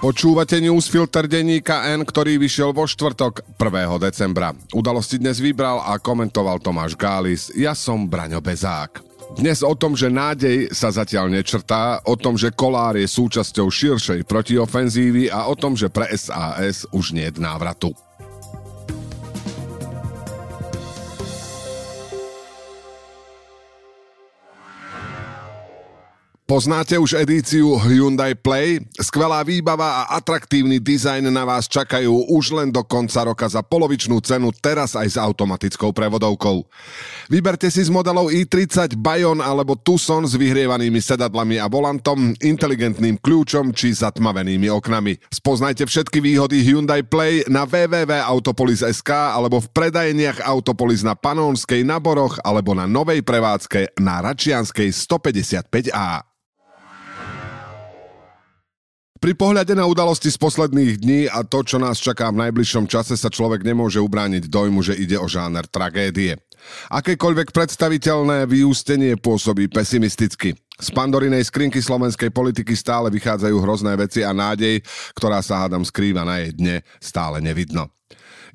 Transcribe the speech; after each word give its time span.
Počúvate 0.00 0.64
newsfilter 0.64 1.28
denníka 1.28 1.84
N, 1.92 2.08
ktorý 2.08 2.40
vyšiel 2.40 2.72
vo 2.72 2.88
štvrtok 2.88 3.44
1. 3.60 4.00
decembra. 4.00 4.56
Udalosti 4.72 5.20
dnes 5.20 5.44
vybral 5.44 5.76
a 5.84 6.00
komentoval 6.00 6.56
Tomáš 6.56 6.96
Gális. 6.96 7.52
Ja 7.52 7.76
som 7.76 8.08
Braňo 8.08 8.40
Bezák. 8.40 9.04
Dnes 9.36 9.60
o 9.60 9.76
tom, 9.76 9.92
že 9.92 10.08
nádej 10.08 10.72
sa 10.72 10.88
zatiaľ 10.88 11.28
nečrtá, 11.28 12.00
o 12.08 12.16
tom, 12.16 12.40
že 12.40 12.48
Kolár 12.48 12.96
je 12.96 13.04
súčasťou 13.04 13.68
širšej 13.68 14.24
protiofenzívy 14.24 15.28
a 15.28 15.52
o 15.52 15.54
tom, 15.54 15.76
že 15.76 15.92
pre 15.92 16.08
SAS 16.16 16.88
už 16.96 17.12
nie 17.12 17.28
je 17.28 17.36
návratu. 17.36 17.92
Poznáte 26.50 26.98
už 26.98 27.14
edíciu 27.14 27.78
Hyundai 27.78 28.34
Play? 28.34 28.82
Skvelá 28.98 29.46
výbava 29.46 30.02
a 30.02 30.18
atraktívny 30.18 30.82
dizajn 30.82 31.30
na 31.30 31.46
vás 31.46 31.70
čakajú 31.70 32.26
už 32.26 32.58
len 32.58 32.74
do 32.74 32.82
konca 32.82 33.22
roka 33.22 33.46
za 33.46 33.62
polovičnú 33.62 34.18
cenu, 34.18 34.50
teraz 34.50 34.98
aj 34.98 35.14
s 35.14 35.14
automatickou 35.14 35.94
prevodovkou. 35.94 36.66
Vyberte 37.30 37.70
si 37.70 37.86
z 37.86 37.94
modelov 37.94 38.34
i30, 38.34 38.98
Bayon 38.98 39.38
alebo 39.38 39.78
Tucson 39.78 40.26
s 40.26 40.34
vyhrievanými 40.34 40.98
sedadlami 40.98 41.62
a 41.62 41.70
volantom, 41.70 42.34
inteligentným 42.42 43.22
kľúčom 43.22 43.70
či 43.70 43.94
zatmavenými 43.94 44.66
oknami. 44.74 45.22
Spoznajte 45.30 45.86
všetky 45.86 46.18
výhody 46.18 46.66
Hyundai 46.66 47.06
Play 47.06 47.46
na 47.46 47.62
www.autopolis.sk 47.62 49.38
alebo 49.38 49.62
v 49.62 49.70
predajeniach 49.70 50.42
Autopolis 50.42 51.06
na 51.06 51.14
Panónskej, 51.14 51.86
na 51.86 52.02
Boroch 52.02 52.42
alebo 52.42 52.74
na 52.74 52.90
novej 52.90 53.22
prevádzke 53.22 54.02
na 54.02 54.18
Račianskej 54.18 54.90
155A. 54.90 56.30
Pri 59.20 59.36
pohľade 59.36 59.76
na 59.76 59.84
udalosti 59.84 60.32
z 60.32 60.40
posledných 60.40 61.04
dní 61.04 61.20
a 61.28 61.44
to, 61.44 61.60
čo 61.60 61.76
nás 61.76 62.00
čaká 62.00 62.32
v 62.32 62.40
najbližšom 62.40 62.88
čase, 62.88 63.20
sa 63.20 63.28
človek 63.28 63.60
nemôže 63.60 64.00
ubrániť 64.00 64.48
dojmu, 64.48 64.80
že 64.80 64.96
ide 64.96 65.20
o 65.20 65.28
žáner 65.28 65.68
tragédie. 65.68 66.40
Akékoľvek 66.88 67.52
predstaviteľné 67.52 68.48
vyústenie 68.48 69.20
pôsobí 69.20 69.68
pesimisticky. 69.68 70.56
Z 70.56 70.88
pandorinej 70.96 71.44
skrinky 71.44 71.84
slovenskej 71.84 72.32
politiky 72.32 72.72
stále 72.72 73.12
vychádzajú 73.12 73.56
hrozné 73.60 73.92
veci 74.00 74.24
a 74.24 74.32
nádej, 74.32 74.80
ktorá 75.12 75.44
sa 75.44 75.68
hádam 75.68 75.84
skrýva 75.84 76.24
na 76.24 76.40
jej 76.40 76.56
dne, 76.56 76.76
stále 76.96 77.44
nevidno. 77.44 77.92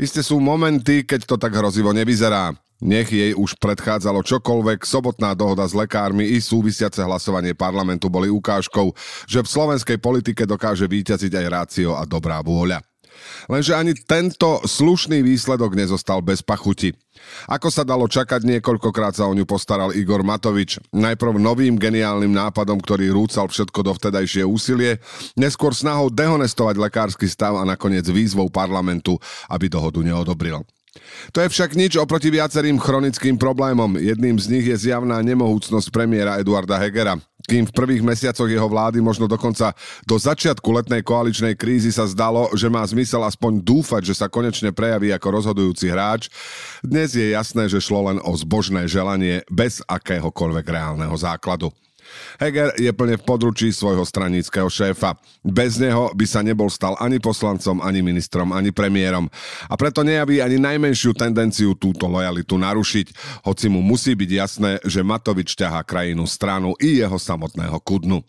Isté 0.02 0.26
sú 0.26 0.42
momenty, 0.42 1.06
keď 1.06 1.30
to 1.30 1.38
tak 1.38 1.54
hrozivo 1.54 1.94
nevyzerá. 1.94 2.58
Nech 2.84 3.08
jej 3.08 3.32
už 3.32 3.56
predchádzalo 3.56 4.20
čokoľvek, 4.20 4.84
sobotná 4.84 5.32
dohoda 5.32 5.64
s 5.64 5.72
lekármi 5.72 6.28
i 6.28 6.44
súvisiace 6.44 7.00
hlasovanie 7.00 7.56
parlamentu 7.56 8.12
boli 8.12 8.28
ukážkou, 8.28 8.92
že 9.24 9.40
v 9.40 9.48
slovenskej 9.48 9.98
politike 10.04 10.44
dokáže 10.44 10.84
výťaziť 10.84 11.32
aj 11.40 11.46
rácio 11.48 11.96
a 11.96 12.04
dobrá 12.04 12.44
vôľa. 12.44 12.84
Lenže 13.48 13.72
ani 13.78 13.96
tento 13.96 14.60
slušný 14.68 15.24
výsledok 15.24 15.72
nezostal 15.72 16.20
bez 16.20 16.44
pachuti. 16.44 16.92
Ako 17.48 17.72
sa 17.72 17.88
dalo 17.88 18.12
čakať, 18.12 18.44
niekoľkokrát 18.44 19.16
sa 19.16 19.26
o 19.26 19.34
ňu 19.34 19.48
postaral 19.48 19.96
Igor 19.96 20.22
Matovič. 20.22 20.78
Najprv 20.92 21.40
novým 21.40 21.80
geniálnym 21.80 22.36
nápadom, 22.36 22.78
ktorý 22.84 23.16
rúcal 23.16 23.48
všetko 23.48 23.80
do 23.88 23.92
vtedajšie 23.96 24.44
úsilie, 24.44 25.00
neskôr 25.40 25.72
snahou 25.72 26.12
dehonestovať 26.12 26.76
lekársky 26.76 27.26
stav 27.32 27.56
a 27.56 27.64
nakoniec 27.64 28.06
výzvou 28.12 28.52
parlamentu, 28.52 29.16
aby 29.48 29.72
dohodu 29.72 30.04
neodobril. 30.04 30.62
To 31.36 31.44
je 31.44 31.52
však 31.52 31.76
nič 31.76 32.00
oproti 32.00 32.32
viacerým 32.32 32.80
chronickým 32.80 33.36
problémom. 33.36 34.00
Jedným 34.00 34.40
z 34.40 34.46
nich 34.52 34.66
je 34.66 34.78
zjavná 34.90 35.20
nemohúcnosť 35.20 35.92
premiéra 35.92 36.40
Eduarda 36.40 36.80
Hegera. 36.80 37.20
Kým 37.46 37.70
v 37.70 37.76
prvých 37.78 38.02
mesiacoch 38.02 38.50
jeho 38.50 38.66
vlády, 38.66 39.06
možno 39.06 39.30
dokonca 39.30 39.78
do 40.10 40.18
začiatku 40.18 40.66
letnej 40.66 41.06
koaličnej 41.06 41.54
krízy 41.54 41.94
sa 41.94 42.10
zdalo, 42.10 42.50
že 42.58 42.74
má 42.74 42.82
zmysel 42.82 43.22
aspoň 43.22 43.62
dúfať, 43.62 44.02
že 44.02 44.18
sa 44.18 44.26
konečne 44.26 44.74
prejaví 44.74 45.14
ako 45.14 45.28
rozhodujúci 45.30 45.86
hráč, 45.86 46.34
dnes 46.82 47.14
je 47.14 47.38
jasné, 47.38 47.70
že 47.70 47.78
šlo 47.78 48.10
len 48.10 48.18
o 48.26 48.34
zbožné 48.34 48.90
želanie 48.90 49.46
bez 49.46 49.86
akéhokoľvek 49.86 50.66
reálneho 50.66 51.14
základu. 51.14 51.70
Heger 52.40 52.76
je 52.78 52.92
plne 52.92 53.16
v 53.20 53.24
područí 53.24 53.72
svojho 53.72 54.04
stranického 54.04 54.68
šéfa. 54.70 55.16
Bez 55.42 55.80
neho 55.80 56.12
by 56.14 56.26
sa 56.28 56.42
nebol 56.42 56.68
stal 56.68 56.96
ani 57.00 57.22
poslancom, 57.22 57.80
ani 57.82 58.02
ministrom, 58.06 58.52
ani 58.52 58.76
premiérom. 58.76 59.30
A 59.70 59.74
preto 59.80 60.04
nejaví 60.04 60.42
ani 60.44 60.60
najmenšiu 60.62 61.16
tendenciu 61.16 61.74
túto 61.76 62.06
lojalitu 62.06 62.60
narušiť, 62.60 63.08
hoci 63.48 63.66
mu 63.72 63.80
musí 63.80 64.14
byť 64.14 64.30
jasné, 64.32 64.72
že 64.84 65.06
Matovič 65.06 65.56
ťahá 65.56 65.84
krajinu 65.84 66.28
stranu 66.30 66.74
i 66.82 67.02
jeho 67.02 67.18
samotného 67.18 67.80
kudnu. 67.82 68.24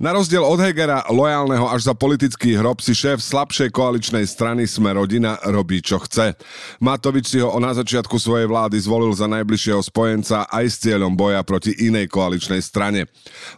Na 0.00 0.16
rozdiel 0.16 0.40
od 0.40 0.56
Hegera, 0.56 1.04
lojálneho 1.12 1.68
až 1.68 1.92
za 1.92 1.94
politický 1.96 2.56
hrob, 2.56 2.80
si 2.80 2.96
šéf 2.96 3.20
slabšej 3.20 3.68
koaličnej 3.76 4.24
strany 4.24 4.64
Sme 4.64 4.96
rodina 4.96 5.36
robí, 5.44 5.84
čo 5.84 6.00
chce. 6.00 6.32
Matovič 6.80 7.28
si 7.28 7.38
ho 7.44 7.52
na 7.60 7.76
začiatku 7.76 8.16
svojej 8.16 8.48
vlády 8.48 8.80
zvolil 8.80 9.12
za 9.12 9.28
najbližšieho 9.28 9.84
spojenca 9.84 10.48
aj 10.48 10.64
s 10.64 10.76
cieľom 10.80 11.12
boja 11.12 11.44
proti 11.44 11.76
inej 11.76 12.08
koaličnej 12.08 12.64
strane. 12.64 13.04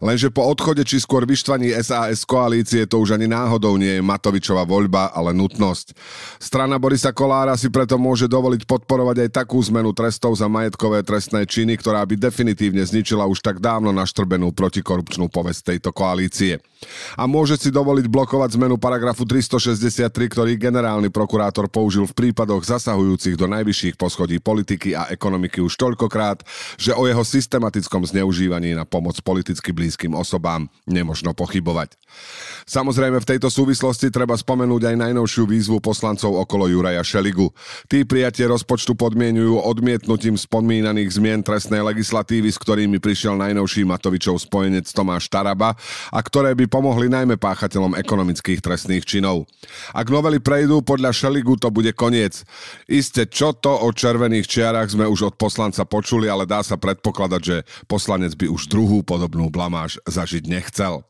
Lenže 0.02 0.34
po 0.34 0.42
odchode 0.50 0.82
či 0.82 0.98
skôr 0.98 1.22
vyštvaní 1.22 1.70
SAS 1.78 2.26
koalície 2.26 2.82
to 2.90 2.98
už 2.98 3.14
ani 3.14 3.30
náhodou 3.30 3.78
nie 3.78 3.98
je 3.98 4.02
Matovičová 4.02 4.66
voľba, 4.66 5.14
ale 5.14 5.30
nutnosť. 5.38 5.94
Strana 6.42 6.82
Borisa 6.82 7.14
Kolára 7.14 7.54
si 7.54 7.70
preto 7.70 7.94
môže 7.94 8.26
dovoliť 8.26 8.66
podporovať 8.66 9.28
aj 9.28 9.30
takú 9.44 9.62
zmenu 9.70 9.94
trestov 9.94 10.34
za 10.34 10.50
majetkové 10.50 11.06
trestné 11.06 11.46
činy, 11.46 11.78
ktorá 11.78 12.02
by 12.02 12.18
definitívne 12.18 12.82
zničila 12.82 13.22
už 13.30 13.38
tak 13.38 13.62
dávno 13.62 13.94
naštrbenú 13.94 14.50
protikorupčnú 14.50 15.30
povesť 15.30 15.74
tejto 15.74 15.94
koalície 15.94 16.23
polície. 16.24 16.56
A 17.16 17.24
môže 17.24 17.56
si 17.56 17.72
dovoliť 17.72 18.06
blokovať 18.12 18.60
zmenu 18.60 18.76
paragrafu 18.76 19.24
363, 19.24 20.12
ktorý 20.28 20.52
generálny 20.60 21.08
prokurátor 21.08 21.68
použil 21.72 22.04
v 22.04 22.12
prípadoch 22.12 22.60
zasahujúcich 22.60 23.40
do 23.40 23.48
najvyšších 23.48 23.96
poschodí 23.96 24.36
politiky 24.40 24.92
a 24.92 25.08
ekonomiky 25.08 25.64
už 25.64 25.74
toľkokrát, 25.80 26.44
že 26.76 26.92
o 26.92 27.08
jeho 27.08 27.24
systematickom 27.24 28.04
zneužívaní 28.04 28.76
na 28.76 28.84
pomoc 28.84 29.16
politicky 29.24 29.72
blízkym 29.72 30.12
osobám 30.12 30.68
nemožno 30.84 31.32
pochybovať. 31.32 31.96
Samozrejme 32.64 33.20
v 33.20 33.28
tejto 33.36 33.48
súvislosti 33.48 34.12
treba 34.12 34.36
spomenúť 34.36 34.94
aj 34.94 34.96
najnovšiu 35.08 35.44
výzvu 35.48 35.78
poslancov 35.80 36.36
okolo 36.36 36.68
Juraja 36.68 37.00
Šeligu. 37.00 37.52
Tí 37.88 38.04
prijatie 38.04 38.44
rozpočtu 38.48 38.92
podmienujú 38.96 39.60
odmietnutím 39.60 40.36
spomínaných 40.36 41.16
zmien 41.16 41.40
trestnej 41.40 41.80
legislatívy, 41.80 42.48
s 42.52 42.60
ktorými 42.60 43.00
prišiel 43.00 43.36
najnovší 43.40 43.88
Matovičov 43.88 44.36
spojenec 44.40 44.84
Tomáš 44.92 45.28
Taraba 45.28 45.76
a 46.14 46.22
ktoré 46.22 46.54
by 46.54 46.70
pomohli 46.70 47.10
najmä 47.10 47.34
páchateľom 47.34 47.98
ekonomických 47.98 48.62
trestných 48.62 49.02
činov. 49.02 49.50
Ak 49.90 50.06
novely 50.06 50.38
prejdú, 50.38 50.86
podľa 50.86 51.10
Šeligu 51.10 51.58
to 51.58 51.74
bude 51.74 51.90
koniec. 51.98 52.46
Isté, 52.86 53.26
čo 53.26 53.50
to 53.50 53.74
o 53.82 53.90
červených 53.90 54.46
čiarach 54.46 54.94
sme 54.94 55.10
už 55.10 55.34
od 55.34 55.34
poslanca 55.34 55.82
počuli, 55.82 56.30
ale 56.30 56.46
dá 56.46 56.62
sa 56.62 56.78
predpokladať, 56.78 57.40
že 57.42 57.56
poslanec 57.90 58.38
by 58.38 58.46
už 58.46 58.70
druhú 58.70 59.02
podobnú 59.02 59.50
blamáž 59.50 59.98
zažiť 60.06 60.46
nechcel. 60.46 61.02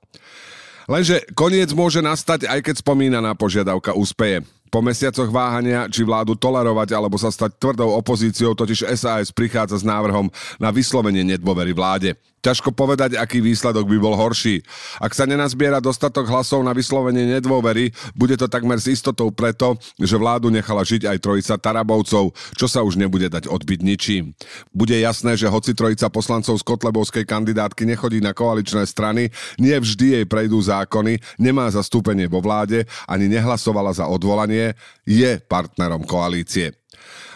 Lenže 0.88 1.28
koniec 1.36 1.72
môže 1.76 2.00
nastať, 2.00 2.48
aj 2.48 2.60
keď 2.64 2.74
spomínaná 2.80 3.36
požiadavka 3.36 3.92
úspeje. 3.92 4.44
Po 4.68 4.82
mesiacoch 4.82 5.30
váhania, 5.30 5.86
či 5.86 6.02
vládu 6.02 6.34
tolerovať 6.34 6.98
alebo 6.98 7.14
sa 7.14 7.30
stať 7.30 7.56
tvrdou 7.62 7.94
opozíciou, 7.94 8.58
totiž 8.58 8.90
SAS 8.98 9.30
prichádza 9.30 9.80
s 9.80 9.84
návrhom 9.86 10.26
na 10.58 10.74
vyslovenie 10.74 11.22
nedôvery 11.22 11.70
vláde. 11.70 12.18
Ťažko 12.44 12.76
povedať, 12.76 13.16
aký 13.16 13.40
výsledok 13.40 13.88
by 13.88 13.96
bol 13.96 14.12
horší. 14.20 14.60
Ak 15.00 15.16
sa 15.16 15.24
nenazbiera 15.24 15.80
dostatok 15.80 16.28
hlasov 16.28 16.60
na 16.60 16.76
vyslovenie 16.76 17.24
nedôvery, 17.24 17.88
bude 18.12 18.36
to 18.36 18.52
takmer 18.52 18.76
s 18.76 18.92
istotou 18.92 19.32
preto, 19.32 19.80
že 19.96 20.20
vládu 20.20 20.52
nechala 20.52 20.84
žiť 20.84 21.08
aj 21.08 21.18
trojica 21.24 21.56
Tarabovcov, 21.56 22.36
čo 22.52 22.66
sa 22.68 22.84
už 22.84 23.00
nebude 23.00 23.32
dať 23.32 23.48
odbiť 23.48 23.80
ničím. 23.80 24.36
Bude 24.76 24.92
jasné, 25.00 25.40
že 25.40 25.48
hoci 25.48 25.72
trojica 25.72 26.12
poslancov 26.12 26.60
z 26.60 26.66
Kotlebovskej 26.68 27.24
kandidátky 27.24 27.88
nechodí 27.88 28.20
na 28.20 28.36
koaličné 28.36 28.84
strany, 28.84 29.32
nie 29.56 29.72
vždy 29.80 30.20
jej 30.20 30.24
prejdú 30.28 30.60
zákony, 30.60 31.40
nemá 31.40 31.72
zastúpenie 31.72 32.28
vo 32.28 32.44
vláde, 32.44 32.84
ani 33.08 33.24
nehlasovala 33.32 33.96
za 33.96 34.04
odvolanie, 34.04 34.76
je 35.08 35.40
partnerom 35.48 36.04
koalície. 36.04 36.76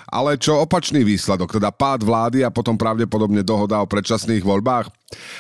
Ale 0.09 0.41
čo 0.41 0.65
opačný 0.65 1.05
výsledok, 1.05 1.61
teda 1.61 1.69
pád 1.69 2.01
vlády 2.01 2.41
a 2.41 2.49
potom 2.49 2.81
pravdepodobne 2.81 3.45
dohoda 3.45 3.85
o 3.85 3.89
predčasných 3.89 4.41
voľbách? 4.41 4.98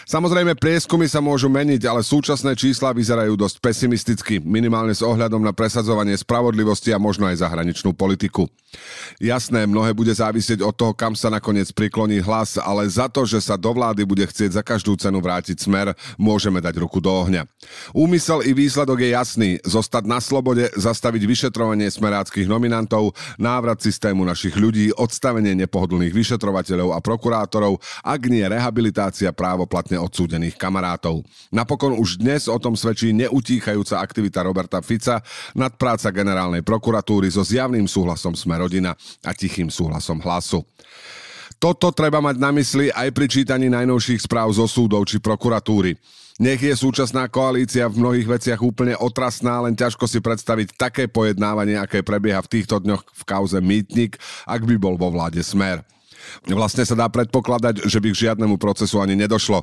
Samozrejme, 0.09 0.57
prieskumy 0.57 1.05
sa 1.05 1.21
môžu 1.21 1.53
meniť, 1.53 1.85
ale 1.85 2.01
súčasné 2.01 2.57
čísla 2.57 2.97
vyzerajú 2.97 3.37
dosť 3.37 3.61
pesimisticky, 3.61 4.41
minimálne 4.41 4.97
s 4.97 5.05
ohľadom 5.05 5.45
na 5.45 5.53
presadzovanie 5.53 6.17
spravodlivosti 6.17 6.89
a 6.97 7.03
možno 7.03 7.29
aj 7.29 7.45
zahraničnú 7.45 7.93
politiku. 7.93 8.49
Jasné, 9.21 9.69
mnohé 9.69 9.93
bude 9.93 10.13
závisieť 10.13 10.65
od 10.65 10.73
toho, 10.73 10.97
kam 10.97 11.13
sa 11.13 11.29
nakoniec 11.29 11.69
prikloní 11.73 12.25
hlas, 12.25 12.57
ale 12.57 12.89
za 12.89 13.13
to, 13.13 13.29
že 13.29 13.45
sa 13.45 13.61
do 13.61 13.73
vlády 13.77 14.09
bude 14.09 14.25
chcieť 14.25 14.57
za 14.57 14.63
každú 14.65 14.97
cenu 14.97 15.21
vrátiť 15.21 15.61
smer, 15.61 15.93
môžeme 16.17 16.65
dať 16.65 16.81
ruku 16.81 17.01
do 17.01 17.13
ohňa. 17.13 17.45
Úmysel 17.93 18.45
i 18.49 18.57
výsledok 18.57 19.05
je 19.05 19.11
jasný, 19.13 19.51
zostať 19.69 20.05
na 20.09 20.21
slobode, 20.21 20.69
zastaviť 20.77 21.23
vyšetrovanie 21.29 21.93
smeráckých 21.93 22.49
nominantov, 22.49 23.13
návrat 23.37 23.85
systému 23.85 24.25
našich 24.25 24.57
ľudí, 24.57 24.97
odstavenie 24.97 25.53
nepohodlných 25.65 26.13
vyšetrovateľov 26.13 26.97
a 26.97 27.05
prokurátorov, 27.05 27.81
ak 28.05 28.21
nie 28.33 28.45
rehabilitácia 28.45 29.33
práv 29.33 29.58
právoplatne 29.59 29.99
odsúdených 29.99 30.55
kamarátov. 30.55 31.27
Napokon 31.51 31.99
už 31.99 32.23
dnes 32.23 32.47
o 32.47 32.55
tom 32.63 32.79
svedčí 32.79 33.11
neutíchajúca 33.11 33.99
aktivita 33.99 34.47
Roberta 34.47 34.79
Fica, 34.79 35.19
nadpráca 35.59 36.15
generálnej 36.15 36.63
prokuratúry 36.63 37.27
so 37.27 37.43
zjavným 37.43 37.91
súhlasom 37.91 38.39
Smerodina 38.39 38.95
a 39.27 39.35
tichým 39.35 39.67
súhlasom 39.67 40.23
hlasu. 40.23 40.63
Toto 41.59 41.91
treba 41.91 42.23
mať 42.23 42.39
na 42.39 42.55
mysli 42.55 42.95
aj 42.95 43.11
pri 43.11 43.27
čítaní 43.27 43.67
najnovších 43.67 44.31
správ 44.31 44.55
zo 44.55 44.71
súdov 44.71 45.03
či 45.11 45.19
prokuratúry. 45.19 45.99
Nech 46.39 46.63
je 46.63 46.71
súčasná 46.71 47.27
koalícia 47.27 47.91
v 47.91 47.99
mnohých 47.99 48.39
veciach 48.39 48.63
úplne 48.63 48.95
otrasná, 48.95 49.59
len 49.67 49.75
ťažko 49.75 50.07
si 50.07 50.23
predstaviť 50.23 50.79
také 50.79 51.11
pojednávanie, 51.11 51.75
aké 51.75 52.07
prebieha 52.07 52.39
v 52.47 52.63
týchto 52.63 52.79
dňoch 52.79 53.03
v 53.11 53.23
kauze 53.27 53.59
Mýtnik, 53.59 54.23
ak 54.47 54.63
by 54.63 54.79
bol 54.79 54.95
vo 54.95 55.11
vláde 55.11 55.43
Smer. 55.43 55.83
Vlastne 56.49 56.83
sa 56.83 56.97
dá 56.99 57.07
predpokladať, 57.07 57.87
že 57.87 57.99
by 58.01 58.09
k 58.13 58.21
žiadnemu 58.29 58.57
procesu 58.57 58.99
ani 58.99 59.15
nedošlo. 59.15 59.63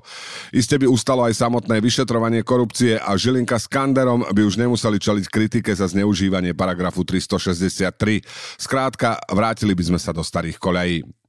Iste 0.53 0.79
by 0.79 0.87
ustalo 0.87 1.25
aj 1.25 1.35
samotné 1.35 1.81
vyšetrovanie 1.81 2.45
korupcie 2.45 2.95
a 3.01 3.17
Žilinka 3.17 3.57
s 3.57 3.67
Kanderom 3.67 4.23
by 4.23 4.41
už 4.45 4.61
nemuseli 4.61 5.01
čeliť 5.01 5.25
kritike 5.27 5.71
za 5.73 5.89
zneužívanie 5.89 6.53
paragrafu 6.55 7.03
363. 7.03 8.23
Skrátka, 8.61 9.19
vrátili 9.31 9.73
by 9.75 9.83
sme 9.93 9.99
sa 9.99 10.15
do 10.15 10.23
starých 10.23 10.61
koľají. 10.61 11.24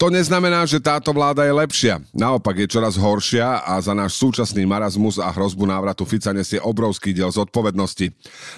To 0.00 0.08
neznamená, 0.08 0.64
že 0.64 0.80
táto 0.80 1.12
vláda 1.12 1.44
je 1.44 1.52
lepšia. 1.52 2.00
Naopak 2.16 2.56
je 2.56 2.72
čoraz 2.72 2.96
horšia 2.96 3.60
a 3.68 3.76
za 3.84 3.92
náš 3.92 4.16
súčasný 4.16 4.64
marazmus 4.64 5.20
a 5.20 5.28
hrozbu 5.28 5.68
návratu 5.68 6.08
Fica 6.08 6.32
nesie 6.32 6.56
obrovský 6.56 7.12
diel 7.12 7.28
zodpovednosti. 7.28 8.08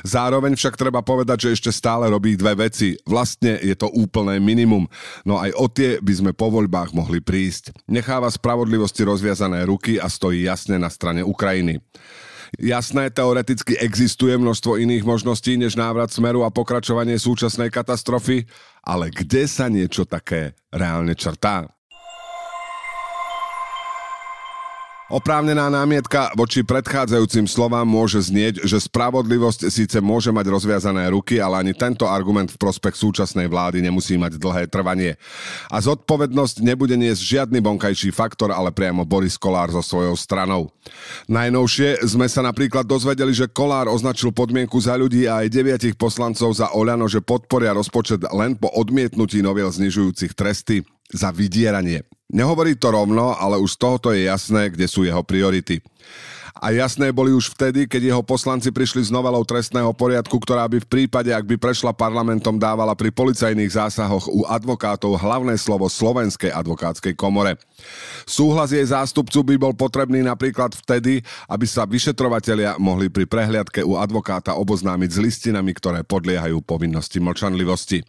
Zároveň 0.07 0.55
však 0.55 0.79
treba 0.79 1.03
povedať, 1.03 1.51
že 1.51 1.59
ešte 1.59 1.75
stále 1.75 2.07
robí 2.07 2.39
dve 2.39 2.71
veci. 2.71 2.95
Vlastne 3.03 3.59
je 3.59 3.75
to 3.75 3.91
úplné 3.91 4.39
minimum. 4.39 4.87
No 5.27 5.43
aj 5.43 5.51
o 5.59 5.67
tie 5.67 5.99
by 5.99 6.15
sme 6.15 6.31
po 6.31 6.47
voľbách 6.47 6.95
mohli 6.95 7.19
prísť. 7.19 7.75
Necháva 7.91 8.31
spravodlivosti 8.31 9.03
rozviazané 9.03 9.67
ruky 9.67 9.99
a 9.99 10.07
stojí 10.07 10.47
jasne 10.47 10.79
na 10.79 10.95
strane 10.95 11.27
Ukrajiny. 11.27 11.83
Jasné, 12.61 13.09
teoreticky 13.09 13.81
existuje 13.81 14.37
množstvo 14.37 14.77
iných 14.77 15.09
možností 15.09 15.57
než 15.57 15.73
návrat 15.73 16.13
smeru 16.13 16.45
a 16.45 16.53
pokračovanie 16.53 17.17
súčasnej 17.17 17.73
katastrofy, 17.73 18.45
ale 18.85 19.09
kde 19.09 19.49
sa 19.49 19.73
niečo 19.73 20.05
také 20.05 20.53
reálne 20.69 21.17
črtá? 21.17 21.73
Oprávnená 25.13 25.69
námietka 25.69 26.33
voči 26.33 26.65
predchádzajúcim 26.65 27.45
slovám 27.45 27.85
môže 27.85 28.17
znieť, 28.17 28.65
že 28.65 28.81
spravodlivosť 28.81 29.69
síce 29.69 30.01
môže 30.01 30.33
mať 30.33 30.49
rozviazané 30.49 31.13
ruky, 31.13 31.37
ale 31.37 31.61
ani 31.61 31.77
tento 31.77 32.09
argument 32.09 32.49
v 32.49 32.57
prospech 32.57 32.97
súčasnej 32.97 33.45
vlády 33.45 33.85
nemusí 33.85 34.17
mať 34.17 34.41
dlhé 34.41 34.73
trvanie. 34.73 35.21
A 35.69 35.85
zodpovednosť 35.85 36.65
nebude 36.65 36.97
niesť 36.97 37.29
žiadny 37.29 37.61
vonkajší 37.61 38.09
faktor, 38.09 38.57
ale 38.57 38.73
priamo 38.73 39.05
Boris 39.05 39.37
Kolár 39.37 39.69
so 39.69 39.85
svojou 39.85 40.17
stranou. 40.17 40.73
Najnovšie 41.29 42.09
sme 42.09 42.25
sa 42.25 42.41
napríklad 42.41 42.89
dozvedeli, 42.89 43.37
že 43.37 43.53
Kolár 43.53 43.93
označil 43.93 44.33
podmienku 44.33 44.81
za 44.81 44.97
ľudí 44.97 45.29
a 45.29 45.45
aj 45.45 45.53
deviatich 45.53 45.93
poslancov 46.01 46.57
za 46.57 46.73
Oľano, 46.73 47.05
že 47.05 47.21
podporia 47.21 47.77
rozpočet 47.77 48.25
len 48.33 48.57
po 48.57 48.73
odmietnutí 48.73 49.45
noviel 49.45 49.69
znižujúcich 49.69 50.33
tresty 50.33 50.89
za 51.13 51.31
vydieranie. 51.31 52.03
Nehovorí 52.33 52.75
to 52.81 52.89
rovno, 52.89 53.37
ale 53.37 53.61
už 53.61 53.77
z 53.77 53.81
tohoto 53.81 54.09
je 54.11 54.25
jasné, 54.25 54.73
kde 54.73 54.89
sú 54.89 55.05
jeho 55.05 55.21
priority. 55.21 55.85
A 56.63 56.71
jasné 56.71 57.11
boli 57.11 57.35
už 57.35 57.59
vtedy, 57.59 57.91
keď 57.91 58.15
jeho 58.15 58.23
poslanci 58.23 58.71
prišli 58.71 59.03
s 59.03 59.11
novelou 59.11 59.43
trestného 59.43 59.91
poriadku, 59.91 60.39
ktorá 60.39 60.63
by 60.71 60.79
v 60.79 60.87
prípade, 60.87 61.35
ak 61.35 61.43
by 61.43 61.59
prešla 61.59 61.91
parlamentom, 61.91 62.55
dávala 62.55 62.95
pri 62.95 63.11
policajných 63.11 63.73
zásahoch 63.73 64.31
u 64.31 64.47
advokátov 64.47 65.19
hlavné 65.19 65.59
slovo 65.59 65.91
Slovenskej 65.91 66.55
advokátskej 66.55 67.19
komore. 67.19 67.59
Súhlas 68.31 68.71
jej 68.71 68.85
zástupcu 68.87 69.43
by 69.43 69.55
bol 69.59 69.75
potrebný 69.75 70.23
napríklad 70.23 70.77
vtedy, 70.77 71.27
aby 71.51 71.67
sa 71.67 71.83
vyšetrovatelia 71.83 72.79
mohli 72.79 73.11
pri 73.11 73.27
prehliadke 73.27 73.83
u 73.83 73.99
advokáta 73.99 74.55
oboznámiť 74.55 75.11
s 75.11 75.19
listinami, 75.19 75.75
ktoré 75.75 76.07
podliehajú 76.07 76.63
povinnosti 76.63 77.19
mlčanlivosti. 77.19 78.07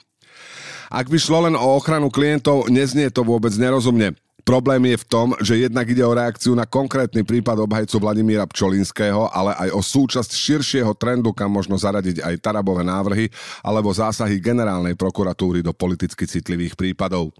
Ak 0.93 1.09
by 1.09 1.17
šlo 1.17 1.49
len 1.49 1.57
o 1.57 1.73
ochranu 1.73 2.13
klientov, 2.13 2.69
neznie 2.69 3.09
to 3.09 3.25
vôbec 3.25 3.49
nerozumne. 3.57 4.13
Problém 4.43 4.91
je 4.91 4.99
v 4.99 5.07
tom, 5.07 5.27
že 5.39 5.55
jednak 5.55 5.87
ide 5.87 6.03
o 6.03 6.11
reakciu 6.11 6.51
na 6.51 6.67
konkrétny 6.67 7.23
prípad 7.23 7.63
obhajcu 7.63 7.95
Vladimíra 7.95 8.43
Pčolinského, 8.43 9.31
ale 9.31 9.55
aj 9.55 9.69
o 9.71 9.79
súčasť 9.79 10.35
širšieho 10.35 10.91
trendu, 10.99 11.31
kam 11.31 11.47
možno 11.47 11.79
zaradiť 11.79 12.19
aj 12.19 12.43
tarabové 12.43 12.83
návrhy 12.83 13.31
alebo 13.63 13.87
zásahy 13.95 14.43
generálnej 14.43 14.99
prokuratúry 14.99 15.63
do 15.63 15.71
politicky 15.71 16.27
citlivých 16.27 16.75
prípadov. 16.75 17.31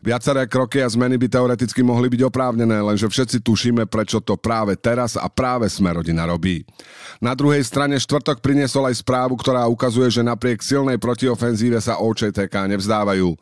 Viaceré 0.00 0.48
kroky 0.48 0.80
a 0.80 0.88
zmeny 0.88 1.20
by 1.20 1.28
teoreticky 1.28 1.84
mohli 1.84 2.08
byť 2.08 2.24
oprávnené, 2.24 2.80
lenže 2.88 3.12
všetci 3.12 3.44
tušíme, 3.44 3.84
prečo 3.84 4.24
to 4.24 4.40
práve 4.40 4.80
teraz 4.80 5.20
a 5.20 5.28
práve 5.28 5.68
sme 5.68 5.92
rodina 5.92 6.24
robí. 6.24 6.64
Na 7.20 7.36
druhej 7.36 7.60
strane 7.68 8.00
štvrtok 8.00 8.40
priniesol 8.40 8.88
aj 8.88 9.04
správu, 9.04 9.36
ktorá 9.36 9.68
ukazuje, 9.68 10.08
že 10.08 10.24
napriek 10.24 10.64
silnej 10.64 10.96
protiofenzíve 10.96 11.76
sa 11.84 12.00
OČTK 12.00 12.64
nevzdávajú. 12.72 13.36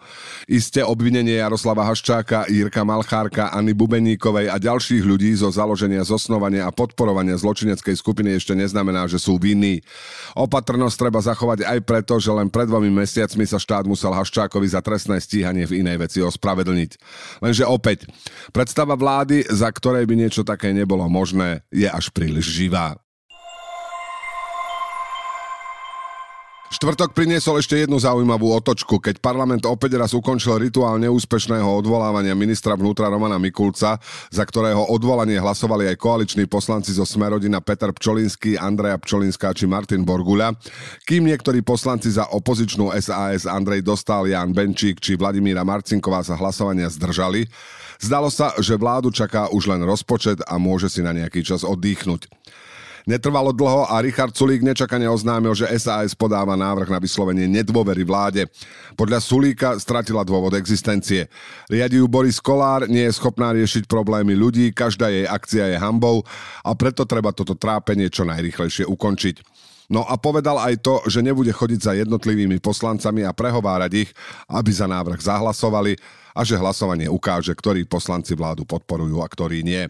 Isté 0.51 0.83
obvinenie 0.83 1.39
Jaroslava 1.39 1.87
Haščáka, 1.87 2.51
Jirka 2.51 2.88
Malchárka, 2.89 3.53
Anny 3.53 3.77
Bubeníkovej 3.77 4.49
a 4.49 4.57
ďalších 4.57 5.05
ľudí 5.05 5.37
zo 5.37 5.53
založenia, 5.53 6.01
zosnovania 6.09 6.65
a 6.65 6.73
podporovania 6.73 7.37
zločineckej 7.37 7.93
skupiny 7.93 8.41
ešte 8.41 8.57
neznamená, 8.57 9.05
že 9.05 9.21
sú 9.21 9.37
vinní. 9.37 9.85
Opatrnosť 10.33 10.97
treba 10.97 11.21
zachovať 11.21 11.69
aj 11.69 11.79
preto, 11.85 12.17
že 12.17 12.33
len 12.33 12.49
pred 12.49 12.65
dvomi 12.65 12.89
mesiacmi 12.89 13.45
sa 13.45 13.61
štát 13.61 13.85
musel 13.85 14.17
Haščákovi 14.17 14.73
za 14.73 14.81
trestné 14.81 15.21
stíhanie 15.21 15.69
v 15.69 15.85
inej 15.85 16.09
veci 16.09 16.19
ospravedlniť. 16.25 16.91
Lenže 17.45 17.69
opäť, 17.69 18.09
predstava 18.57 18.97
vlády, 18.97 19.45
za 19.53 19.69
ktorej 19.69 20.09
by 20.09 20.15
niečo 20.17 20.41
také 20.41 20.73
nebolo 20.73 21.05
možné, 21.13 21.69
je 21.69 21.85
až 21.85 22.09
príliš 22.09 22.49
živá. 22.49 22.97
Štvrtok 26.69 27.17
priniesol 27.17 27.65
ešte 27.65 27.81
jednu 27.81 27.97
zaujímavú 27.97 28.53
otočku, 28.53 29.01
keď 29.01 29.25
parlament 29.25 29.65
opäť 29.65 29.97
raz 29.97 30.13
ukončil 30.13 30.61
rituál 30.61 31.01
neúspešného 31.01 31.65
odvolávania 31.65 32.37
ministra 32.37 32.77
vnútra 32.77 33.09
Romana 33.09 33.41
Mikulca, 33.41 33.97
za 34.29 34.45
ktorého 34.45 34.93
odvolanie 34.93 35.41
hlasovali 35.41 35.89
aj 35.89 35.97
koaliční 35.97 36.45
poslanci 36.45 36.93
zo 36.93 37.09
Smerodina 37.09 37.65
Peter 37.65 37.89
Pčolinský, 37.89 38.61
Andreja 38.61 39.01
Pčolinská 39.01 39.57
či 39.57 39.65
Martin 39.65 40.05
Borguľa, 40.05 40.61
kým 41.09 41.25
niektorí 41.33 41.65
poslanci 41.65 42.13
za 42.13 42.29
opozičnú 42.37 42.93
SAS 43.01 43.49
Andrej 43.49 43.81
Dostal, 43.81 44.29
Jan 44.29 44.53
Benčík 44.53 45.01
či 45.01 45.17
Vladimíra 45.17 45.65
Marcinková 45.65 46.21
sa 46.21 46.37
hlasovania 46.37 46.93
zdržali, 46.93 47.49
zdalo 47.97 48.29
sa, 48.29 48.53
že 48.61 48.77
vládu 48.77 49.09
čaká 49.09 49.49
už 49.57 49.73
len 49.73 49.81
rozpočet 49.89 50.45
a 50.45 50.61
môže 50.61 50.93
si 50.93 51.01
na 51.01 51.17
nejaký 51.17 51.41
čas 51.41 51.65
oddychnúť. 51.65 52.29
Netrvalo 53.09 53.57
dlho 53.57 53.89
a 53.89 54.05
Richard 54.05 54.37
Sulík 54.37 54.61
nečakane 54.61 55.09
oznámil, 55.09 55.57
že 55.57 55.65
SAS 55.81 56.13
podáva 56.13 56.61
návrh 56.61 56.93
na 56.93 57.01
vyslovenie 57.01 57.49
nedôvery 57.49 58.05
vláde. 58.05 58.45
Podľa 59.01 59.25
Sulíka 59.25 59.81
stratila 59.81 60.29
dôvod 60.29 60.53
existencie. 60.53 61.25
Riadi 61.73 62.05
ju 62.05 62.05
Boris 62.05 62.37
Kolár, 62.37 62.85
nie 62.85 63.09
je 63.09 63.17
schopná 63.17 63.57
riešiť 63.57 63.89
problémy 63.89 64.37
ľudí, 64.37 64.77
každá 64.77 65.09
jej 65.09 65.25
akcia 65.25 65.73
je 65.73 65.81
hambou 65.81 66.21
a 66.61 66.77
preto 66.77 67.09
treba 67.09 67.33
toto 67.33 67.57
trápenie 67.57 68.13
čo 68.13 68.29
najrychlejšie 68.29 68.85
ukončiť. 68.85 69.41
No 69.89 70.05
a 70.05 70.21
povedal 70.21 70.61
aj 70.61 70.85
to, 70.85 71.01
že 71.09 71.25
nebude 71.25 71.49
chodiť 71.49 71.81
za 71.81 71.97
jednotlivými 71.97 72.61
poslancami 72.61 73.25
a 73.25 73.33
prehovárať 73.33 74.05
ich, 74.05 74.11
aby 74.53 74.69
za 74.69 74.85
návrh 74.85 75.17
zahlasovali 75.17 75.97
a 76.37 76.45
že 76.45 76.61
hlasovanie 76.61 77.09
ukáže, 77.09 77.57
ktorí 77.57 77.89
poslanci 77.89 78.37
vládu 78.37 78.69
podporujú 78.69 79.25
a 79.25 79.33
ktorí 79.33 79.65
nie. 79.65 79.89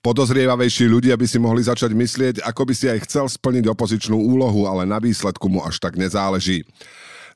Podozrievavejší 0.00 0.88
ľudia 0.88 1.12
by 1.12 1.28
si 1.28 1.36
mohli 1.36 1.60
začať 1.60 1.92
myslieť, 1.92 2.34
ako 2.40 2.72
by 2.72 2.72
si 2.72 2.88
aj 2.88 3.04
chcel 3.04 3.28
splniť 3.28 3.68
opozičnú 3.68 4.16
úlohu, 4.16 4.64
ale 4.64 4.88
na 4.88 4.96
výsledku 4.96 5.44
mu 5.52 5.60
až 5.60 5.76
tak 5.76 6.00
nezáleží. 6.00 6.64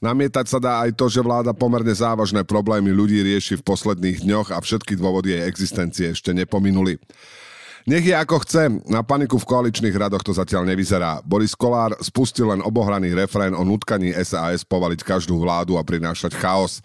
Namietať 0.00 0.46
sa 0.48 0.56
dá 0.56 0.80
aj 0.80 0.96
to, 0.96 1.12
že 1.12 1.20
vláda 1.20 1.52
pomerne 1.52 1.92
závažné 1.92 2.40
problémy 2.48 2.88
ľudí 2.88 3.20
rieši 3.20 3.60
v 3.60 3.66
posledných 3.68 4.24
dňoch 4.24 4.48
a 4.56 4.64
všetky 4.64 4.96
dôvody 4.96 5.36
jej 5.36 5.44
existencie 5.44 6.06
ešte 6.16 6.32
nepominuli. 6.32 6.96
Nech 7.84 8.00
je 8.00 8.16
ako 8.16 8.40
chce, 8.40 8.80
na 8.88 9.04
paniku 9.04 9.36
v 9.36 9.44
koaličných 9.44 9.92
radoch 9.92 10.24
to 10.24 10.32
zatiaľ 10.32 10.64
nevyzerá. 10.64 11.20
Boris 11.20 11.52
Kolár 11.52 11.92
spustil 12.00 12.48
len 12.48 12.64
obohraný 12.64 13.12
refrén 13.12 13.52
o 13.52 13.60
nutkaní 13.60 14.16
SAS 14.24 14.64
povaliť 14.64 15.04
každú 15.04 15.36
vládu 15.36 15.76
a 15.76 15.84
prinášať 15.84 16.32
chaos. 16.32 16.80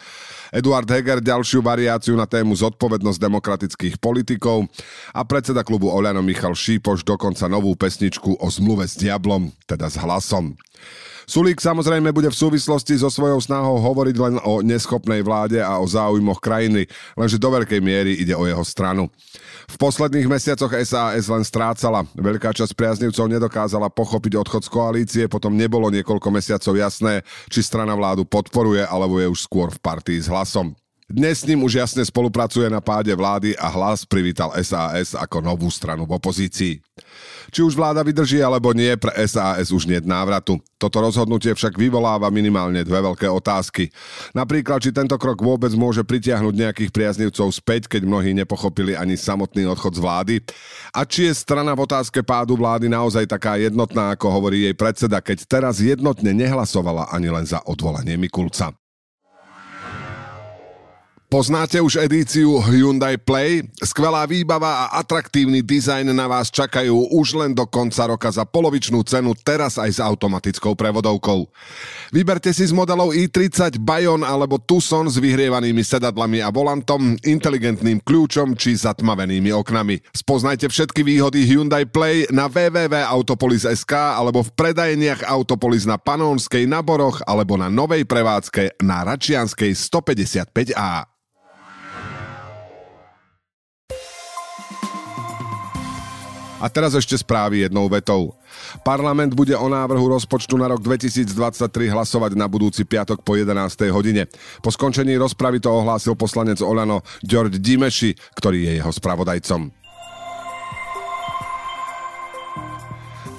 Eduard 0.52 0.92
Heger 0.92 1.24
ďalšiu 1.24 1.64
variáciu 1.64 2.20
na 2.20 2.28
tému 2.28 2.52
zodpovednosť 2.52 3.16
demokratických 3.16 3.96
politikov 3.96 4.68
a 5.16 5.24
predseda 5.24 5.64
klubu 5.64 5.88
Oľano 5.88 6.20
Michal 6.20 6.52
Šípoš 6.52 7.08
dokonca 7.08 7.48
novú 7.48 7.72
pesničku 7.80 8.36
o 8.36 8.48
zmluve 8.52 8.84
s 8.84 9.00
diablom, 9.00 9.56
teda 9.72 9.88
s 9.88 9.96
hlasom. 9.96 10.60
Sulík 11.30 11.62
samozrejme 11.62 12.10
bude 12.10 12.26
v 12.34 12.40
súvislosti 12.42 12.98
so 12.98 13.06
svojou 13.06 13.38
snahou 13.38 13.78
hovoriť 13.78 14.16
len 14.18 14.36
o 14.42 14.66
neschopnej 14.66 15.22
vláde 15.22 15.62
a 15.62 15.78
o 15.78 15.86
záujmoch 15.86 16.42
krajiny, 16.42 16.90
lenže 17.14 17.38
do 17.38 17.54
veľkej 17.54 17.78
miery 17.86 18.18
ide 18.18 18.34
o 18.34 18.50
jeho 18.50 18.66
stranu. 18.66 19.06
V 19.70 19.78
posledných 19.78 20.26
mesiacoch 20.26 20.74
SAS 20.82 21.30
len 21.30 21.46
strácala. 21.46 22.02
Veľká 22.18 22.50
časť 22.50 22.74
priaznivcov 22.74 23.30
nedokázala 23.30 23.94
pochopiť 23.94 24.42
odchod 24.42 24.66
z 24.66 24.74
koalície, 24.74 25.24
potom 25.30 25.54
nebolo 25.54 25.94
niekoľko 25.94 26.34
mesiacov 26.34 26.74
jasné, 26.74 27.22
či 27.46 27.62
strana 27.62 27.94
vládu 27.94 28.26
podporuje, 28.26 28.82
alebo 28.90 29.22
je 29.22 29.30
už 29.30 29.46
skôr 29.46 29.70
v 29.70 29.78
partii 29.86 30.18
s 30.18 30.34
hlasom. 30.34 30.74
Dnes 31.10 31.42
s 31.42 31.48
ním 31.50 31.66
už 31.66 31.82
jasne 31.82 32.06
spolupracuje 32.06 32.70
na 32.70 32.86
páde 32.86 33.10
vlády 33.18 33.58
a 33.58 33.66
hlas 33.66 34.06
privítal 34.06 34.54
SAS 34.62 35.18
ako 35.18 35.42
novú 35.42 35.66
stranu 35.74 36.06
v 36.06 36.14
opozícii. 36.14 36.78
Či 37.50 37.66
už 37.66 37.74
vláda 37.74 38.06
vydrží 38.06 38.46
alebo 38.46 38.78
nie, 38.78 38.94
pre 38.94 39.10
SAS 39.26 39.74
už 39.74 39.90
nie 39.90 39.98
návratu. 40.06 40.62
Toto 40.78 41.02
rozhodnutie 41.02 41.50
však 41.58 41.82
vyvoláva 41.82 42.30
minimálne 42.30 42.86
dve 42.86 43.02
veľké 43.02 43.26
otázky. 43.26 43.90
Napríklad, 44.38 44.86
či 44.86 44.94
tento 44.94 45.18
krok 45.18 45.42
vôbec 45.42 45.74
môže 45.74 46.06
pritiahnuť 46.06 46.54
nejakých 46.54 46.94
priaznivcov 46.94 47.58
späť, 47.58 47.90
keď 47.90 48.06
mnohí 48.06 48.30
nepochopili 48.38 48.94
ani 48.94 49.18
samotný 49.18 49.66
odchod 49.66 49.98
z 49.98 50.06
vlády. 50.06 50.36
A 50.94 51.10
či 51.10 51.26
je 51.26 51.34
strana 51.34 51.74
v 51.74 51.90
otázke 51.90 52.22
pádu 52.22 52.54
vlády 52.54 52.86
naozaj 52.86 53.26
taká 53.26 53.58
jednotná, 53.58 54.14
ako 54.14 54.30
hovorí 54.30 54.70
jej 54.70 54.78
predseda, 54.78 55.26
keď 55.26 55.50
teraz 55.50 55.82
jednotne 55.82 56.38
nehlasovala 56.38 57.10
ani 57.10 57.34
len 57.34 57.50
za 57.50 57.66
odvolanie 57.66 58.14
Mikulca. 58.14 58.78
Poznáte 61.30 61.78
už 61.78 62.02
edíciu 62.02 62.58
Hyundai 62.58 63.14
Play? 63.14 63.62
Skvelá 63.86 64.26
výbava 64.26 64.90
a 64.90 64.98
atraktívny 64.98 65.62
dizajn 65.62 66.10
na 66.10 66.26
vás 66.26 66.50
čakajú 66.50 67.14
už 67.14 67.38
len 67.38 67.54
do 67.54 67.70
konca 67.70 68.10
roka 68.10 68.34
za 68.34 68.50
polovičnú 68.50 69.06
cenu, 69.06 69.38
teraz 69.38 69.78
aj 69.78 69.92
s 69.94 70.00
automatickou 70.02 70.74
prevodovkou. 70.74 71.46
Vyberte 72.10 72.50
si 72.50 72.66
z 72.66 72.74
modelov 72.74 73.14
i30, 73.14 73.78
Bayon 73.78 74.26
alebo 74.26 74.58
Tucson 74.58 75.06
s 75.06 75.22
vyhrievanými 75.22 75.86
sedadlami 75.86 76.42
a 76.42 76.50
volantom, 76.50 77.14
inteligentným 77.22 78.02
kľúčom 78.02 78.58
či 78.58 78.74
zatmavenými 78.82 79.54
oknami. 79.54 80.02
Spoznajte 80.10 80.66
všetky 80.66 81.06
výhody 81.06 81.46
Hyundai 81.46 81.86
Play 81.86 82.26
na 82.34 82.50
www.autopolis.sk 82.50 83.94
alebo 84.18 84.42
v 84.42 84.50
predajeniach 84.58 85.30
Autopolis 85.30 85.86
na 85.86 86.02
Panónskej, 86.02 86.66
na 86.66 86.82
Boroch 86.82 87.22
alebo 87.30 87.54
na 87.54 87.70
novej 87.70 88.10
prevádzke 88.10 88.82
na 88.82 89.06
Račianskej 89.06 89.78
155A. 89.78 91.19
A 96.60 96.68
teraz 96.68 96.92
ešte 96.92 97.16
správy 97.16 97.64
jednou 97.64 97.88
vetou. 97.88 98.36
Parlament 98.84 99.32
bude 99.32 99.56
o 99.56 99.72
návrhu 99.72 100.20
rozpočtu 100.20 100.60
na 100.60 100.68
rok 100.68 100.84
2023 100.84 101.32
hlasovať 101.88 102.36
na 102.36 102.52
budúci 102.52 102.84
piatok 102.84 103.24
po 103.24 103.40
11. 103.40 103.88
hodine. 103.96 104.28
Po 104.60 104.68
skončení 104.68 105.16
rozpravy 105.16 105.64
to 105.64 105.72
ohlásil 105.72 106.20
poslanec 106.20 106.60
Olano 106.60 107.00
Ďorď 107.24 107.64
Dimeši, 107.64 108.12
ktorý 108.36 108.68
je 108.68 108.72
jeho 108.84 108.92
spravodajcom. 108.92 109.72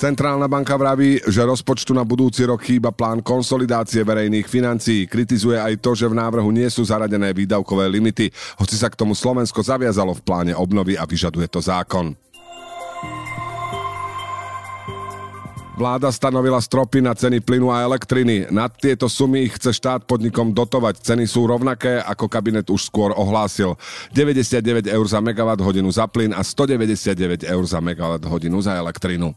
Centrálna 0.01 0.49
banka 0.49 0.81
vraví, 0.81 1.21
že 1.29 1.45
rozpočtu 1.45 1.93
na 1.93 2.09
budúci 2.09 2.49
rok 2.49 2.65
chýba 2.65 2.89
plán 2.89 3.21
konsolidácie 3.21 4.01
verejných 4.01 4.49
financií. 4.49 5.05
Kritizuje 5.05 5.61
aj 5.61 5.77
to, 5.77 5.93
že 5.93 6.09
v 6.09 6.17
návrhu 6.17 6.49
nie 6.49 6.73
sú 6.73 6.81
zaradené 6.89 7.37
výdavkové 7.37 7.85
limity, 7.85 8.33
hoci 8.57 8.81
sa 8.81 8.89
k 8.89 8.97
tomu 8.97 9.13
Slovensko 9.13 9.61
zaviazalo 9.61 10.17
v 10.17 10.25
pláne 10.25 10.53
obnovy 10.57 10.97
a 10.97 11.05
vyžaduje 11.05 11.53
to 11.53 11.61
zákon. 11.61 12.17
Vláda 15.81 16.13
stanovila 16.13 16.61
stropy 16.61 17.01
na 17.01 17.17
ceny 17.17 17.41
plynu 17.41 17.73
a 17.73 17.81
elektriny. 17.81 18.53
Nad 18.53 18.77
tieto 18.77 19.09
sumy 19.09 19.49
chce 19.49 19.73
štát 19.73 20.05
podnikom 20.05 20.53
dotovať. 20.53 21.01
Ceny 21.01 21.25
sú 21.25 21.49
rovnaké, 21.49 22.05
ako 22.05 22.29
kabinet 22.29 22.69
už 22.69 22.93
skôr 22.93 23.17
ohlásil. 23.17 23.81
99 24.13 24.85
eur 24.85 25.07
za 25.09 25.25
megawatt 25.25 25.65
hodinu 25.65 25.89
za 25.89 26.05
plyn 26.05 26.37
a 26.37 26.45
199 26.45 27.49
eur 27.49 27.65
za 27.65 27.81
megawatt 27.81 28.29
hodinu 28.29 28.61
za 28.61 28.77
elektrinu. 28.77 29.33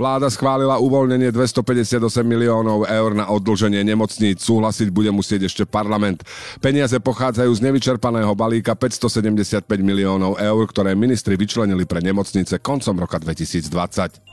Vláda 0.00 0.32
schválila 0.32 0.80
uvoľnenie 0.80 1.28
258 1.28 2.00
miliónov 2.24 2.88
eur 2.88 3.12
na 3.12 3.28
oddlženie 3.28 3.84
nemocníc. 3.84 4.40
Súhlasiť 4.40 4.88
bude 4.88 5.12
musieť 5.12 5.44
ešte 5.44 5.68
parlament. 5.68 6.24
Peniaze 6.56 6.96
pochádzajú 6.96 7.52
z 7.52 7.60
nevyčerpaného 7.68 8.32
balíka 8.32 8.72
575 8.72 9.60
miliónov 9.84 10.40
eur, 10.40 10.64
ktoré 10.72 10.96
ministri 10.96 11.36
vyčlenili 11.36 11.84
pre 11.84 12.00
nemocnice 12.00 12.56
koncom 12.64 12.96
roka 12.96 13.20
2020. 13.20 14.24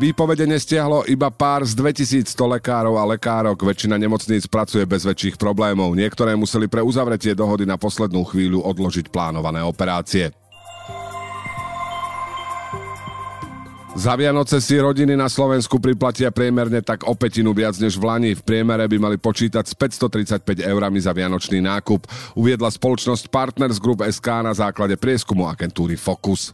Výpovede 0.00 0.48
nestiahlo 0.48 1.04
iba 1.04 1.28
pár 1.28 1.68
z 1.68 1.76
2100 1.76 2.32
lekárov 2.56 2.96
a 2.96 3.04
lekárok. 3.04 3.60
Väčšina 3.68 4.00
nemocníc 4.00 4.48
pracuje 4.48 4.88
bez 4.88 5.04
väčších 5.04 5.36
problémov. 5.36 5.92
Niektoré 5.92 6.32
museli 6.40 6.72
pre 6.72 6.80
uzavretie 6.80 7.36
dohody 7.36 7.68
na 7.68 7.76
poslednú 7.76 8.24
chvíľu 8.24 8.64
odložiť 8.64 9.12
plánované 9.12 9.60
operácie. 9.60 10.32
Za 13.94 14.18
Vianoce 14.18 14.58
si 14.58 14.74
rodiny 14.74 15.14
na 15.14 15.30
Slovensku 15.30 15.78
priplatia 15.78 16.34
priemerne 16.34 16.82
tak 16.82 17.06
o 17.06 17.14
petinu 17.14 17.54
viac 17.54 17.78
než 17.78 17.94
v 17.94 18.10
Lani. 18.10 18.30
V 18.34 18.42
priemere 18.42 18.90
by 18.90 18.98
mali 18.98 19.16
počítať 19.22 19.62
s 19.62 19.74
535 19.78 20.66
eurami 20.66 20.98
za 20.98 21.14
vianočný 21.14 21.62
nákup, 21.62 22.02
uviedla 22.34 22.74
spoločnosť 22.74 23.30
Partners 23.30 23.78
Group 23.78 24.02
SK 24.02 24.42
na 24.42 24.50
základe 24.50 24.98
prieskumu 24.98 25.46
agentúry 25.46 25.94
Focus. 25.94 26.50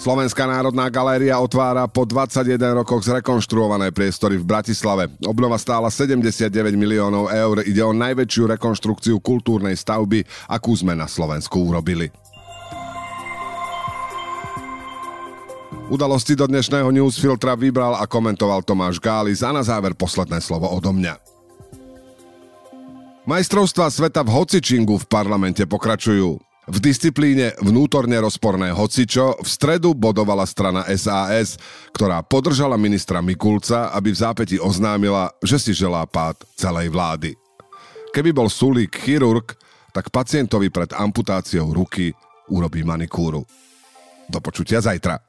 Slovenská 0.00 0.48
národná 0.48 0.88
galéria 0.88 1.36
otvára 1.36 1.84
po 1.84 2.08
21 2.08 2.56
rokoch 2.72 3.04
zrekonštruované 3.04 3.92
priestory 3.92 4.40
v 4.40 4.48
Bratislave. 4.48 5.12
Obnova 5.28 5.60
stála 5.60 5.92
79 5.92 6.48
miliónov 6.72 7.28
eur. 7.28 7.60
Ide 7.68 7.84
o 7.84 7.92
najväčšiu 7.92 8.48
rekonštrukciu 8.56 9.20
kultúrnej 9.20 9.76
stavby, 9.76 10.24
akú 10.48 10.72
sme 10.72 10.96
na 10.96 11.04
Slovensku 11.04 11.60
urobili. 11.60 12.08
Udalosti 15.88 16.36
do 16.36 16.44
dnešného 16.44 16.92
newsfiltra 16.92 17.56
vybral 17.56 17.96
a 17.96 18.04
komentoval 18.04 18.60
Tomáš 18.60 19.00
Gális 19.00 19.40
a 19.40 19.56
na 19.56 19.64
záver 19.64 19.96
posledné 19.96 20.36
slovo 20.44 20.68
odo 20.68 20.92
mňa. 20.92 21.16
Majstrovstva 23.24 23.88
sveta 23.88 24.20
v 24.20 24.28
hocičingu 24.36 25.00
v 25.00 25.08
parlamente 25.08 25.64
pokračujú. 25.64 26.36
V 26.68 26.76
disciplíne 26.84 27.56
vnútorne 27.64 28.20
rozporné 28.20 28.68
hocičo 28.68 29.40
v 29.40 29.48
stredu 29.48 29.96
bodovala 29.96 30.44
strana 30.44 30.84
SAS, 30.92 31.56
ktorá 31.96 32.20
podržala 32.20 32.76
ministra 32.76 33.24
Mikulca, 33.24 33.88
aby 33.96 34.12
v 34.12 34.20
zápäti 34.20 34.56
oznámila, 34.60 35.32
že 35.40 35.56
si 35.56 35.72
želá 35.72 36.04
pád 36.04 36.36
celej 36.52 36.92
vlády. 36.92 37.32
Keby 38.12 38.36
bol 38.36 38.52
Sulík 38.52 38.92
chirurg, 38.92 39.56
tak 39.96 40.12
pacientovi 40.12 40.68
pred 40.68 40.92
amputáciou 40.92 41.72
ruky 41.72 42.12
urobí 42.52 42.84
manikúru. 42.84 43.48
Do 44.28 44.38
počutia 44.44 44.84
zajtra. 44.84 45.27